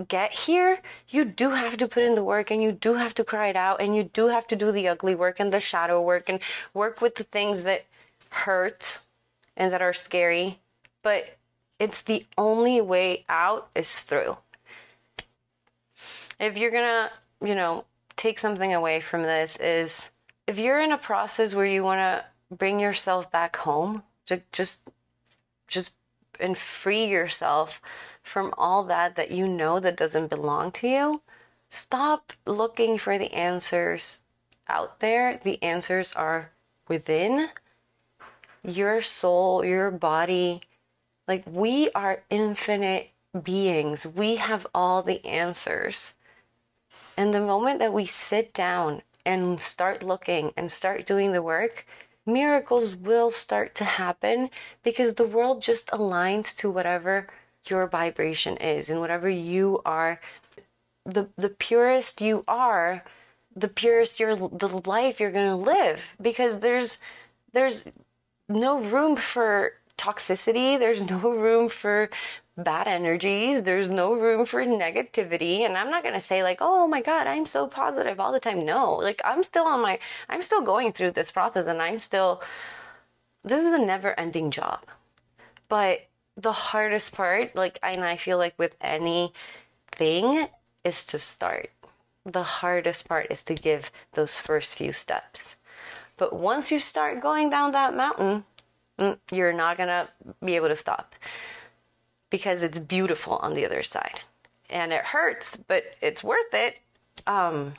get 0.06 0.32
here, 0.32 0.78
you 1.08 1.24
do 1.24 1.50
have 1.50 1.76
to 1.78 1.88
put 1.88 2.04
in 2.04 2.14
the 2.14 2.24
work 2.24 2.50
and 2.50 2.62
you 2.62 2.72
do 2.72 2.94
have 2.94 3.14
to 3.14 3.24
cry 3.24 3.48
it 3.48 3.56
out 3.56 3.80
and 3.80 3.96
you 3.96 4.04
do 4.04 4.28
have 4.28 4.46
to 4.48 4.56
do 4.56 4.70
the 4.70 4.88
ugly 4.88 5.14
work 5.14 5.40
and 5.40 5.52
the 5.52 5.60
shadow 5.60 6.00
work 6.00 6.28
and 6.28 6.40
work 6.74 7.00
with 7.00 7.16
the 7.16 7.24
things 7.24 7.64
that 7.64 7.84
hurt 8.30 9.00
and 9.56 9.72
that 9.72 9.82
are 9.82 9.92
scary. 9.92 10.58
But 11.02 11.36
it's 11.78 12.02
the 12.02 12.24
only 12.36 12.80
way 12.80 13.24
out 13.28 13.68
is 13.74 14.00
through. 14.00 14.36
If 16.38 16.56
you're 16.56 16.70
gonna, 16.70 17.10
you 17.44 17.54
know, 17.54 17.84
take 18.16 18.38
something 18.38 18.74
away 18.74 19.00
from 19.00 19.22
this, 19.22 19.56
is 19.56 20.10
if 20.46 20.58
you're 20.58 20.80
in 20.80 20.92
a 20.92 20.98
process 20.98 21.54
where 21.54 21.66
you 21.66 21.82
wanna 21.82 22.24
bring 22.50 22.78
yourself 22.78 23.30
back 23.30 23.56
home, 23.56 24.02
just, 24.26 24.80
just, 25.66 25.92
and 26.40 26.56
free 26.56 27.04
yourself 27.04 27.80
from 28.22 28.52
all 28.58 28.84
that 28.84 29.16
that 29.16 29.30
you 29.30 29.48
know 29.48 29.80
that 29.80 29.96
doesn't 29.96 30.28
belong 30.28 30.70
to 30.72 30.88
you, 30.88 31.20
stop 31.70 32.32
looking 32.46 32.98
for 32.98 33.18
the 33.18 33.32
answers 33.32 34.20
out 34.68 35.00
there. 35.00 35.40
The 35.42 35.62
answers 35.62 36.12
are 36.14 36.50
within 36.88 37.50
your 38.62 39.00
soul, 39.00 39.64
your 39.64 39.90
body. 39.90 40.62
Like 41.26 41.44
we 41.46 41.90
are 41.94 42.22
infinite 42.30 43.10
beings. 43.42 44.06
We 44.06 44.36
have 44.36 44.66
all 44.74 45.02
the 45.02 45.24
answers. 45.24 46.14
And 47.16 47.34
the 47.34 47.40
moment 47.40 47.80
that 47.80 47.92
we 47.92 48.06
sit 48.06 48.52
down 48.54 49.02
and 49.26 49.60
start 49.60 50.02
looking 50.02 50.52
and 50.56 50.70
start 50.70 51.04
doing 51.04 51.32
the 51.32 51.42
work, 51.42 51.86
miracles 52.28 52.94
will 52.94 53.30
start 53.32 53.74
to 53.76 53.84
happen 53.84 54.50
because 54.84 55.14
the 55.14 55.26
world 55.26 55.62
just 55.62 55.88
aligns 55.88 56.54
to 56.58 56.70
whatever 56.70 57.26
your 57.66 57.88
vibration 57.88 58.56
is 58.58 58.90
and 58.90 59.00
whatever 59.00 59.28
you 59.28 59.80
are. 59.84 60.20
The 61.04 61.28
the 61.36 61.50
purest 61.50 62.20
you 62.20 62.44
are 62.46 63.02
the 63.58 63.68
purest 63.68 64.20
your 64.20 64.36
the 64.36 64.82
life 64.86 65.20
you're 65.20 65.32
going 65.32 65.48
to 65.48 65.56
live 65.56 66.16
because 66.20 66.58
there's 66.58 66.98
there's 67.52 67.84
no 68.48 68.80
room 68.80 69.16
for 69.16 69.72
toxicity. 69.98 70.78
There's 70.78 71.02
no 71.02 71.18
room 71.46 71.68
for 71.68 72.08
bad 72.56 72.88
energies. 72.88 73.62
There's 73.62 73.88
no 73.88 74.14
room 74.14 74.46
for 74.46 74.64
negativity. 74.64 75.60
And 75.60 75.76
i'm 75.76 75.90
not 75.90 76.02
going 76.02 76.14
to 76.14 76.20
say 76.20 76.42
like 76.42 76.58
oh 76.60 76.86
my 76.88 77.02
god 77.02 77.26
i'm 77.26 77.46
so 77.46 77.66
positive 77.66 78.18
all 78.18 78.32
the 78.32 78.40
time. 78.40 78.64
No 78.64 78.94
like 78.94 79.20
i'm 79.24 79.42
still 79.42 79.64
on 79.64 79.80
my 79.80 79.98
i'm 80.28 80.42
still 80.42 80.62
going 80.62 80.92
through 80.92 81.12
this 81.12 81.30
process 81.30 81.66
and 81.66 81.82
i'm 81.82 81.98
still 81.98 82.42
this 83.42 83.60
is 83.64 83.74
a 83.74 83.78
never 83.78 84.18
ending 84.18 84.50
job. 84.50 84.80
But 85.68 86.08
the 86.36 86.52
hardest 86.52 87.12
part, 87.12 87.54
like, 87.54 87.78
and 87.82 88.04
I 88.04 88.16
feel 88.16 88.38
like 88.38 88.54
with 88.58 88.76
anything, 88.80 90.48
is 90.84 91.04
to 91.06 91.18
start. 91.18 91.70
The 92.24 92.42
hardest 92.42 93.08
part 93.08 93.26
is 93.30 93.42
to 93.44 93.54
give 93.54 93.90
those 94.14 94.36
first 94.36 94.76
few 94.76 94.92
steps. 94.92 95.56
But 96.16 96.32
once 96.34 96.70
you 96.70 96.78
start 96.78 97.20
going 97.20 97.50
down 97.50 97.72
that 97.72 97.94
mountain, 97.94 98.44
you're 99.30 99.52
not 99.52 99.76
gonna 99.76 100.08
be 100.44 100.56
able 100.56 100.68
to 100.68 100.76
stop 100.76 101.14
because 102.30 102.62
it's 102.62 102.78
beautiful 102.78 103.36
on 103.36 103.54
the 103.54 103.64
other 103.64 103.82
side 103.82 104.20
and 104.70 104.92
it 104.92 105.04
hurts, 105.04 105.56
but 105.56 105.84
it's 106.00 106.22
worth 106.22 106.52
it. 106.52 106.78
Um, 107.26 107.74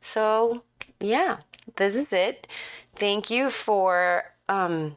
so 0.00 0.62
yeah, 1.00 1.38
this 1.76 1.96
is 1.96 2.12
it. 2.12 2.46
Thank 2.96 3.30
you 3.30 3.50
for 3.50 4.24
um, 4.48 4.96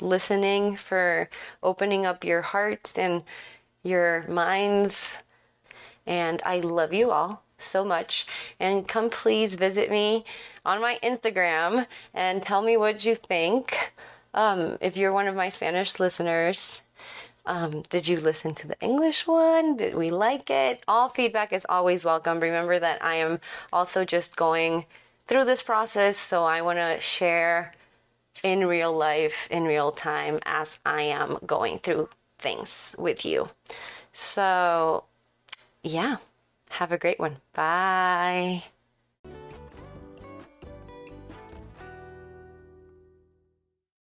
listening, 0.00 0.76
for 0.76 1.28
opening 1.62 2.06
up 2.06 2.24
your 2.24 2.42
hearts 2.42 2.98
and 2.98 3.22
your 3.82 4.24
minds. 4.28 5.16
And 6.06 6.42
I 6.44 6.58
love 6.58 6.92
you 6.92 7.10
all 7.10 7.42
so 7.58 7.84
much. 7.84 8.26
And 8.58 8.88
come 8.88 9.10
please 9.10 9.54
visit 9.54 9.90
me 9.90 10.24
on 10.64 10.80
my 10.80 10.98
Instagram 11.02 11.86
and 12.14 12.42
tell 12.42 12.62
me 12.62 12.76
what 12.76 13.04
you 13.04 13.14
think. 13.14 13.92
Um, 14.34 14.78
if 14.80 14.96
you're 14.96 15.12
one 15.12 15.28
of 15.28 15.34
my 15.34 15.48
Spanish 15.48 15.98
listeners, 15.98 16.82
um, 17.46 17.82
did 17.90 18.06
you 18.06 18.18
listen 18.18 18.54
to 18.54 18.68
the 18.68 18.80
English 18.80 19.26
one? 19.26 19.76
Did 19.76 19.94
we 19.94 20.10
like 20.10 20.50
it? 20.50 20.82
All 20.86 21.08
feedback 21.08 21.52
is 21.52 21.66
always 21.68 22.04
welcome. 22.04 22.40
Remember 22.40 22.78
that 22.78 23.02
I 23.04 23.16
am 23.16 23.40
also 23.72 24.04
just 24.04 24.36
going 24.36 24.86
through 25.26 25.44
this 25.44 25.62
process, 25.62 26.16
so 26.16 26.44
I 26.44 26.62
want 26.62 26.78
to 26.78 27.00
share 27.00 27.74
in 28.42 28.66
real 28.66 28.92
life, 28.92 29.48
in 29.50 29.64
real 29.64 29.92
time, 29.92 30.38
as 30.44 30.78
I 30.84 31.02
am 31.02 31.38
going 31.46 31.78
through 31.78 32.08
things 32.38 32.94
with 32.98 33.24
you. 33.24 33.48
So, 34.12 35.04
yeah, 35.82 36.16
have 36.70 36.92
a 36.92 36.98
great 36.98 37.18
one. 37.18 37.36
Bye. 37.52 38.64